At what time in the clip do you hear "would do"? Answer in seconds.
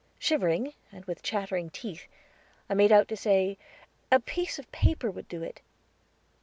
5.11-5.43